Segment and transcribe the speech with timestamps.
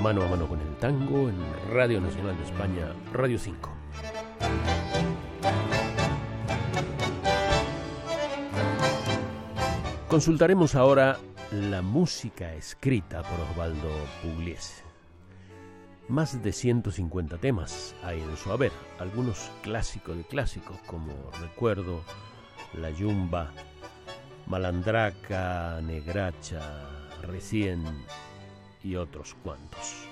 [0.00, 1.36] mano a mano con el tango en
[1.72, 3.70] Radio Nacional de España, Radio 5.
[10.06, 11.18] Consultaremos ahora
[11.50, 13.90] la música escrita por Osvaldo
[14.22, 14.84] Pugliese.
[16.06, 22.02] Más de 150 temas hay en su haber, algunos clásicos de clásicos como Recuerdo,
[22.74, 23.50] La Yumba,
[24.46, 26.88] Malandraca, Negracha,
[27.22, 27.84] Recién
[28.88, 30.08] y otros cuantos.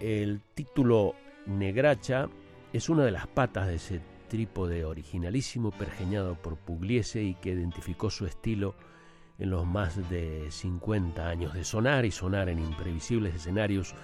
[0.00, 1.14] El título
[1.46, 2.28] Negracha
[2.72, 8.10] es una de las patas de ese trípode originalísimo pergeñado por Pugliese y que identificó
[8.10, 8.74] su estilo
[9.38, 13.94] en los más de 50 años de sonar y sonar en imprevisibles escenarios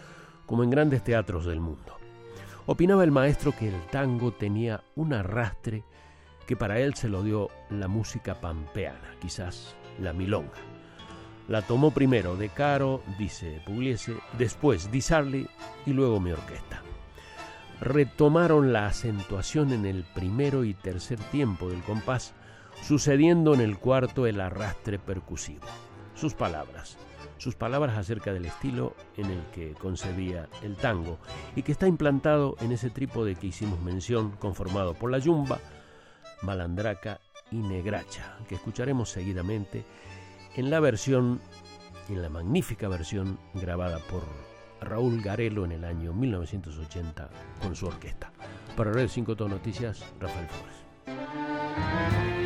[0.46, 1.96] como en grandes teatros del mundo.
[2.66, 5.84] Opinaba el maestro que el tango tenía un arrastre
[6.46, 10.75] que para él se lo dio la música pampeana, quizás la milonga.
[11.48, 15.46] La tomó primero De Caro, dice Pugliese, después Di Sarli
[15.84, 16.82] y luego mi orquesta
[17.80, 22.34] retomaron la acentuación en el primero y tercer tiempo del compás,
[22.82, 25.66] sucediendo en el cuarto el arrastre percusivo.
[26.14, 26.96] Sus palabras,
[27.36, 31.18] sus palabras acerca del estilo en el que concebía el tango
[31.54, 35.58] y que está implantado en ese trípode que hicimos mención, conformado por la yumba,
[36.42, 39.84] malandraca y negracha, que escucharemos seguidamente
[40.56, 41.40] en la versión,
[42.08, 44.22] en la magnífica versión grabada por
[44.80, 47.28] Raúl Garelo en el año 1980
[47.60, 48.32] con su orquesta.
[48.74, 52.45] Para Red 5 Todo Noticias, Rafael Flores.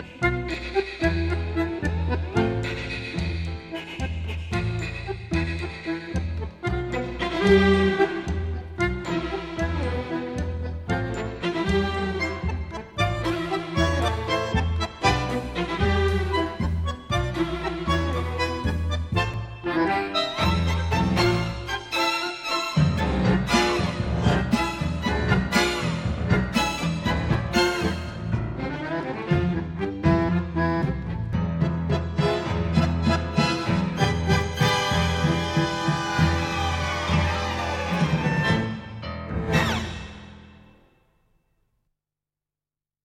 [0.00, 0.29] Bye.